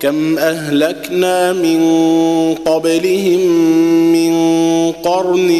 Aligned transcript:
كم 0.00 0.38
أهلكنا 0.38 1.52
من 1.52 1.80
قبلهم 2.54 3.40
من 4.12 4.32
قرن 4.92 5.50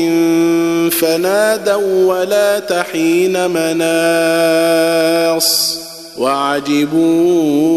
فنادوا 0.93 2.15
ولا 2.15 2.59
تحين 2.59 3.51
مناص 3.51 5.47
وعجبوا 6.19 7.77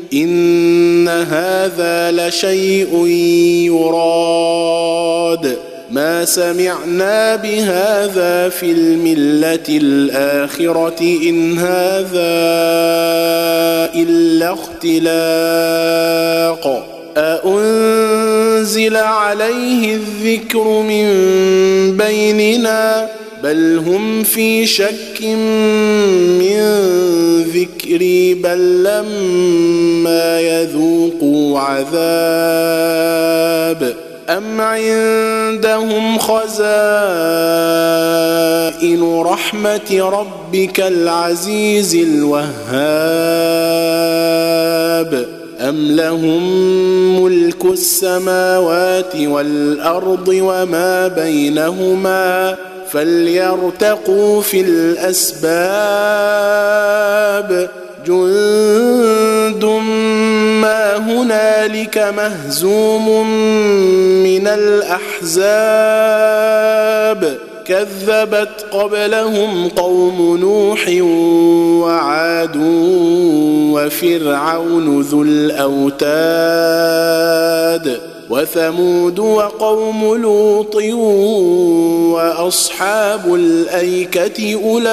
إن 0.13 1.07
هذا 1.07 2.11
لشيء 2.11 3.05
يراد. 3.65 5.57
ما 5.91 6.25
سمعنا 6.25 7.35
بهذا 7.35 8.49
في 8.49 8.71
الملة 8.71 9.65
الآخرة 9.69 11.01
إن 11.01 11.57
هذا 11.57 12.41
إلا 13.95 14.53
اختلاق. 14.53 15.81
أأنزل 17.17 18.95
عليه 18.95 19.95
الذكر 19.95 20.81
من 20.81 21.07
بيننا؟ 21.97 23.20
بل 23.43 23.77
هم 23.85 24.23
في 24.23 24.65
شك 24.65 25.21
من 26.39 26.61
ذكري 27.41 28.33
بل 28.33 28.83
لما 28.83 30.39
يذوقوا 30.39 31.59
عذاب 31.59 33.01
أم 34.29 34.61
عندهم 34.61 36.17
خزائن 36.17 36.51
رحمة 39.21 40.09
ربك 40.13 40.79
العزيز 40.79 41.95
الوهاب 41.95 42.41
أم 45.59 45.91
لهم 45.91 46.43
ملك 47.23 47.65
السماوات 47.65 49.15
والأرض 49.15 50.27
وما 50.27 51.07
بينهما 51.07 52.57
فليرتقوا 52.91 54.41
في 54.41 54.61
الأسباب. 54.61 55.51
جند 58.07 59.65
ما 60.61 60.97
هنالك 60.97 62.13
مهزوم 62.17 63.27
من 64.23 64.47
الأحزاب. 64.47 65.41
كذبت 67.65 68.65
قبلهم 68.71 69.67
قوم 69.67 70.37
نوح 70.37 70.87
وعاد 71.85 72.57
وفرعون 73.73 75.01
ذو 75.01 75.23
الأوتاد. 75.23 76.11
وثمود 78.31 79.19
وقوم 79.19 80.15
لوط 80.15 80.75
وأصحاب 82.15 83.35
الأيكة 83.35 84.59
أولئك 84.63 84.89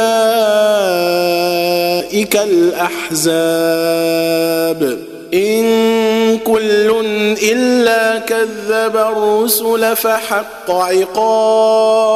الأحزاب. 3.13 4.99
إن 5.35 6.39
كل 6.39 7.05
إلا 7.43 8.19
كذب 8.19 8.97
الرسل 8.97 9.97
فحق 9.97 10.71
عقاب. 10.71 12.09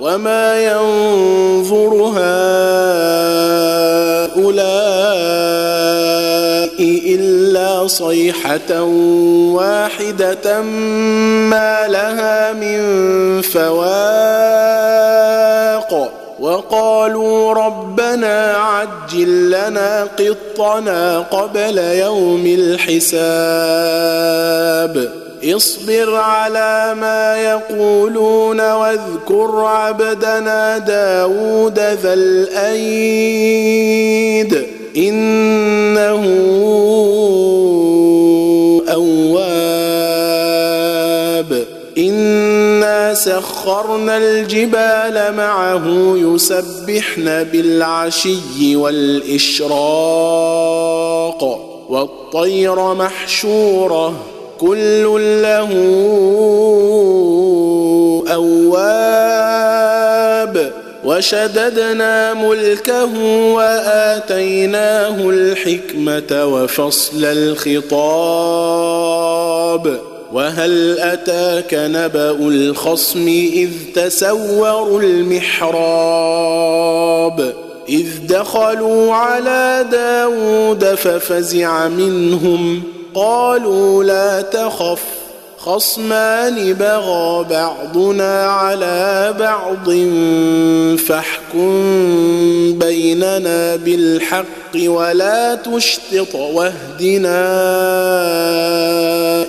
وما 0.00 0.64
ينظر 0.64 2.12
هؤلاء 4.36 4.85
الا 7.86 7.94
صيحة 7.94 8.82
واحدة 9.54 10.62
ما 10.62 11.88
لها 11.88 12.52
من 12.52 12.80
فواق 13.42 13.82
وقالوا 16.40 17.54
ربنا 17.54 18.52
عجل 18.56 19.50
لنا 19.50 20.08
قطنا 20.18 21.18
قبل 21.18 21.78
يوم 21.78 22.46
الحساب. 22.46 23.26
اصبر 25.44 26.14
على 26.14 26.94
ما 27.00 27.36
يقولون 27.36 28.72
واذكر 28.72 29.64
عبدنا 29.64 30.78
داود 30.78 31.78
ذا 31.78 32.14
الأيد. 32.14 33.46
إنه 34.96 36.24
سخرنا 43.66 44.16
الجبال 44.16 45.34
معه 45.36 45.84
يسبحن 46.16 47.44
بالعشي 47.44 48.76
والإشراق 48.76 49.72
والطير 51.88 52.94
محشورة 52.94 54.14
كل 54.60 55.02
له 55.42 55.70
أواب 58.34 59.52
وشددنا 61.04 62.34
ملكه 62.34 63.18
وآتيناه 63.54 65.30
الحكمة 65.30 66.46
وفصل 66.46 67.24
الخطاب 67.24 68.96
وهل 70.32 70.98
أتاك 70.98 71.74
نبأ 71.74 72.30
الخصم 72.30 73.28
إذ 73.28 73.70
تسوروا 73.94 75.00
المحراب 75.02 76.46
إذ 77.88 78.06
دخلوا 78.28 79.14
على 79.14 79.86
داود 79.92 80.84
ففزع 80.84 81.88
منهم 81.88 82.82
قالوا 83.14 84.04
لا 84.04 84.42
تخف 84.42 85.02
خصمان 85.58 86.72
بغى 86.72 87.46
بعضنا 87.50 88.44
على 88.44 89.34
بعض 89.38 89.90
فاحكم 90.98 91.72
بيننا 92.78 93.76
بالحق 93.76 94.46
ولا 94.84 95.54
تشطط 95.54 96.34
واهدنا 96.34 97.42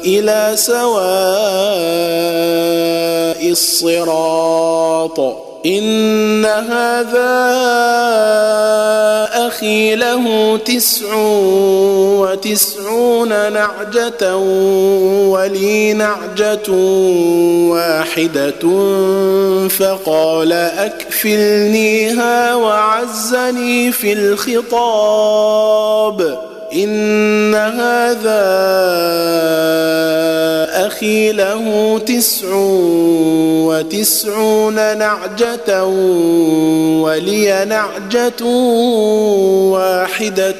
إلى 0.05 0.51
سواء 0.55 0.97
الصراط. 3.51 5.19
إن 5.65 6.45
هذا 6.45 7.37
أخي 9.47 9.95
له 9.95 10.57
تسع 10.57 11.15
وتسعون 12.21 13.29
نعجة 13.29 14.37
ولي 15.27 15.93
نعجة 15.93 16.71
واحدة 17.71 18.63
فقال 19.67 20.53
اكفلنيها 21.17 22.55
وعزني 22.55 23.91
في 23.91 24.13
الخطاب. 24.13 25.67
إن 26.73 27.55
هذا 27.55 28.47
أخي 30.87 31.31
له 31.31 31.99
تسع 32.05 32.47
وتسعون 33.65 34.97
نعجة 34.97 35.85
ولي 37.01 37.65
نعجة 37.65 38.45
واحدة. 39.73 40.55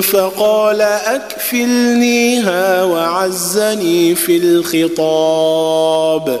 فقال 0.00 0.80
أكفلنيها 0.82 2.84
وعزني 2.84 4.14
في 4.14 4.36
الخطاب. 4.36 6.40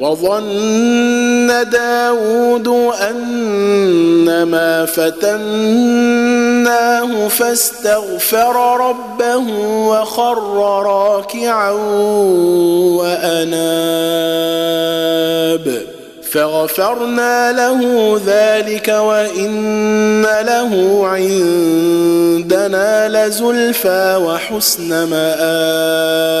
وظن 0.00 1.46
داود 1.70 2.68
أنما 3.10 4.86
فتناه 4.86 5.28
فاستغفر 7.28 8.76
ربه 8.88 9.44
وخر 9.88 10.38
راكعا 10.82 11.70
وأناب. 13.00 14.30
فغفرنا 16.32 17.52
له 17.52 17.80
ذلك 18.26 18.88
وإن 18.88 20.22
له 20.22 21.00
عندنا 21.06 22.88
لزلفى 23.08 24.16
وحسن 24.24 25.04
مآب. 25.04 26.40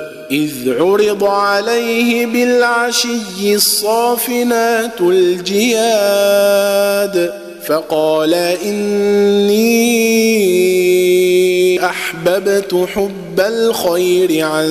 إذ 0.31 0.79
عرض 0.79 1.23
عليه 1.23 2.25
بالعشي 2.25 3.55
الصافنات 3.55 5.01
الجياد 5.01 6.61
فقال 7.65 8.33
إني 8.33 9.55
أحببت 11.85 12.87
حب 12.95 13.39
الخير 13.39 14.45
عن 14.45 14.67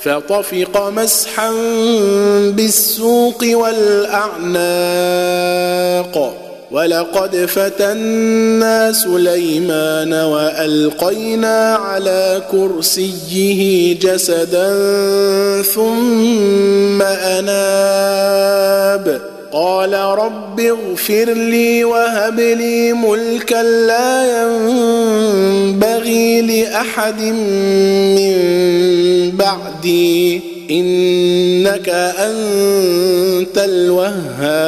فطفق 0.02 0.88
مسحا 0.88 1.50
بالسوق 2.50 3.44
والأعناق. 3.52 4.64
ولقد 6.70 7.36
فتنا 7.36 8.92
سليمان 8.92 10.12
وألقينا 10.12 11.74
على 11.74 12.42
كرسيه 12.50 13.94
جسدا 13.98 14.68
ثم 15.62 17.02
أناب. 17.02 18.18
قال 19.52 19.94
رب 19.94 20.60
اغفر 20.60 21.24
لي 21.24 21.84
وهب 21.84 22.40
لي 22.40 22.92
ملكا 22.92 23.62
لا 23.62 24.42
ينبغي 24.42 26.40
لأحد 26.40 27.20
من 28.16 28.34
بعدي 29.36 30.40
إنك 30.70 31.88
أنت 32.18 33.58
الوهاب. 33.58 34.58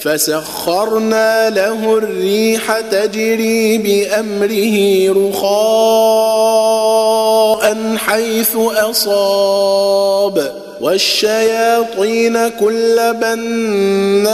فسخرنا 0.00 1.50
له 1.50 1.98
الريح 1.98 2.80
تجري 2.80 3.78
بأمره 3.78 5.06
رخاء 5.28 6.40
حيث 7.96 8.56
أصاب. 8.90 10.52
والشياطين 10.80 12.48
كل 12.48 13.14
بناء 13.14 14.30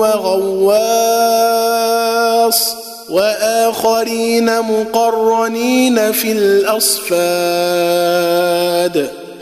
وغواص 0.00 1.16
وآخرين 3.10 4.60
مقرنين 4.60 6.12
في 6.12 6.32
الأصفاد. 6.32 7.36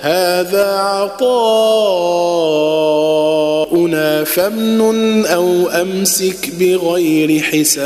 هذا 0.01 0.79
عطاؤنا 0.79 1.85
فامنن 4.25 5.27
أو 5.27 5.69
أمسك 5.69 6.51
بغير 6.61 7.43
حساب. 7.43 7.85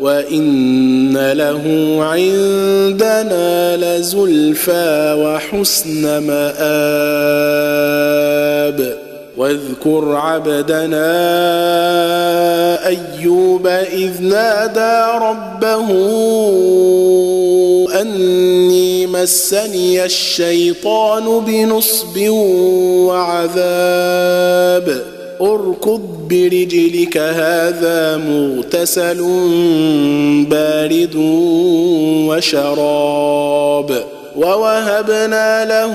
وإن 0.00 1.32
له 1.32 1.96
عندنا 2.00 3.76
لزلفى 3.76 5.14
وحسن 5.18 6.18
مآب. 6.18 6.70
واذكر 9.36 10.14
عبدنا 10.14 11.10
أيوب 12.86 13.66
إذ 13.66 14.22
نادى 14.22 15.24
ربه 15.24 15.88
أني 18.00 19.06
مسني 19.06 20.04
الشيطان 20.04 21.40
بنصب 21.40 22.28
وعذاب. 23.08 25.02
أركض 25.40 26.00
برجلك 26.30 27.18
هذا 27.18 28.16
مغتسل 28.16 29.20
بارد 30.50 31.16
وشراب. 32.28 34.04
ووهبنا 34.36 35.64
له 35.64 35.94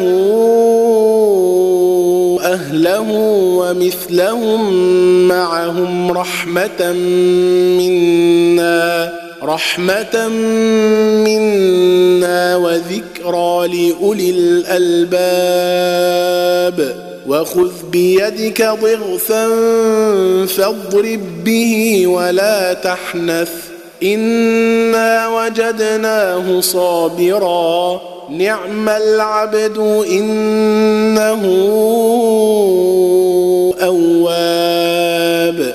أهله 2.43 3.11
ومثلهم 3.57 4.73
معهم 5.27 6.11
رحمة 6.11 6.93
منا 7.79 9.13
رحمة 9.43 10.27
منا 11.25 12.55
وذكرى 12.55 13.67
لأولي 13.67 14.29
الألباب. 14.29 15.15
وخذ 17.27 17.71
بيدك 17.91 18.61
ضغثا 18.81 19.47
فاضرب 20.45 21.43
به 21.43 22.07
ولا 22.07 22.73
تحنث. 22.73 23.51
إنا 24.03 25.27
وجدناه 25.27 26.61
صابرا. 26.61 28.01
نعم 28.29 28.89
العبد 28.89 29.77
إنه 30.11 31.45
أواب. 33.81 35.74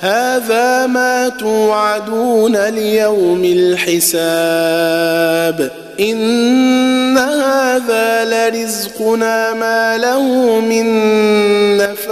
هذا 0.00 0.86
ما 0.86 1.28
توعدون 1.28 2.56
ليوم 2.56 3.44
الحساب. 3.44 3.96
إن 6.00 7.18
هذا 7.18 8.24
لرزقنا 8.24 9.54
ما 9.54 9.98
له 9.98 10.22
من 10.60 10.86
نفاد. 11.76 12.06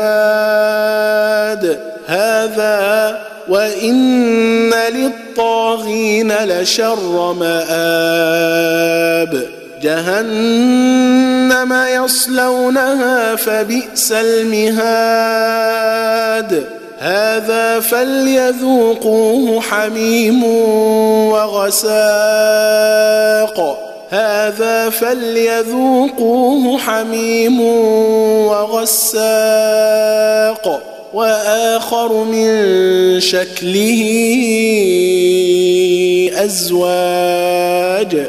هذا 2.07 3.19
وإن 3.49 4.75
للطاغين 4.75 6.33
لشر 6.33 7.33
مآب. 7.33 8.75
جهنم 9.83 11.73
يصلونها 12.05 13.37
فبئس 13.37 14.13
المهاد. 14.13 15.25
هذا 17.05 17.81
فليذوقوه 17.81 19.61
حميم 19.61 20.45
وغساق. 21.33 21.89
هذا 24.11 24.91
فليذوقوه 24.91 26.79
حميم 26.79 27.61
وغساق. 28.47 29.21
وآخر 31.15 32.25
من 32.25 32.51
شكله 33.21 34.01
أزواج. 36.45 38.29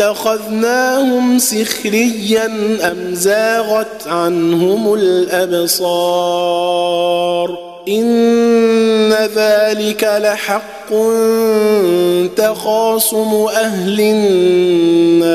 اتخذناهم 0.00 1.38
سخريا 1.38 2.46
أم 2.82 2.96
زاغت 3.12 4.06
عنهم 4.06 4.94
الأبصار؟ 4.94 5.80
إن 7.88 9.12
ذلك 9.12 10.10
لحق 10.22 10.90
تخاصم 12.36 13.46
أهل 13.54 14.00
النار. 14.00 15.30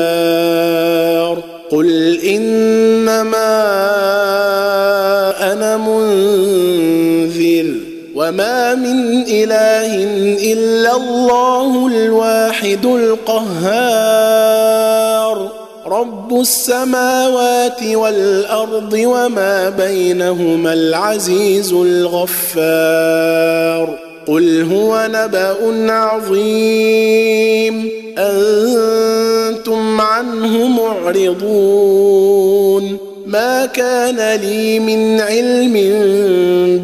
قل 1.70 2.20
إنما 2.20 3.62
أنا 5.52 5.76
منذر. 5.76 7.95
وما 8.16 8.74
من 8.74 9.22
اله 9.28 9.92
الا 10.52 10.96
الله 10.96 11.86
الواحد 11.86 12.86
القهار 12.86 14.16
رب 15.86 16.40
السماوات 16.40 17.82
والارض 17.82 18.92
وما 18.92 19.68
بينهما 19.70 20.72
العزيز 20.72 21.72
الغفار 21.72 22.28
قل 24.28 24.72
هو 24.72 25.08
نبا 25.10 25.92
عظيم 25.92 27.90
أنتم 28.18 30.00
عنه 30.00 30.66
معرضون 30.66 32.26
ما 33.26 33.66
كان 33.66 34.40
لي 34.40 34.78
من 34.78 35.20
علم 35.20 35.72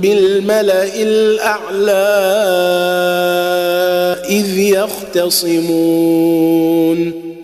بالملأ 0.01 0.95
الأعلى 1.03 2.09
إذ 4.29 4.59
يختصمون. 4.59 6.03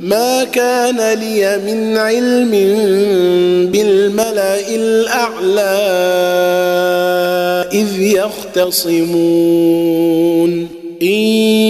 ما 0.00 0.45
كان 0.45 1.19
لي 1.19 1.59
من 1.59 1.97
علم 1.97 2.50
بالملأ 3.73 4.75
الأعلى 4.75 5.78
إذ 7.73 8.00
يختصمون. 8.00 9.59
إن 11.02 11.09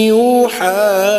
يوحى 0.09 1.18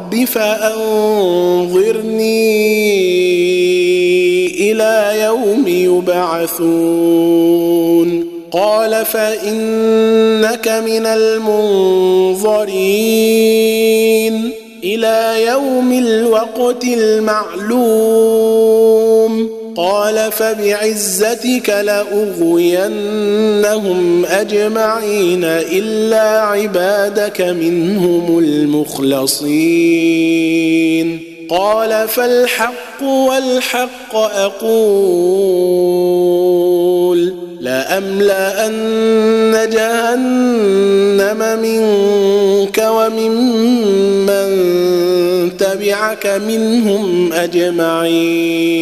فأنظرني 0.15 1.71
إلى 4.71 5.21
يوم 5.21 5.67
يبعثون 5.67 7.11
قال 8.51 9.05
فإنك 9.05 10.67
من 10.67 11.05
المنظرين 11.05 12.71
إلى 14.83 15.45
يوم 15.47 15.91
الوقت 15.91 16.83
المعلوم 16.83 18.31
قال 19.81 20.31
فبعزتك 20.31 21.69
لأغوينهم 21.69 22.95
أجمعين 24.25 25.43
إلا 25.43 26.41
عبادك 26.41 27.41
منهم 27.41 28.39
المخلصين. 28.39 29.71
قال 31.49 32.07
فالحق 32.07 33.03
والحق 33.03 34.15
أقول 34.15 34.81
لأملأن 37.61 38.71
جهنم 39.73 41.59
منك 41.61 42.87
وممن 42.91 44.51
تبعك 45.57 46.27
منهم 46.47 47.33
أجمعين. 47.33 48.81